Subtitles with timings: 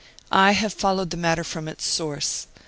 [0.31, 2.47] I have followed the matter from its source.